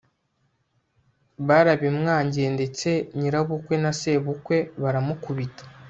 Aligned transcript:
barabimwangiye 1.47 2.47
ndetse 2.55 2.89
nyirabukwe 3.17 3.75
na 3.83 3.91
sebukwe 3.99 4.57
baramukubita 4.81 5.63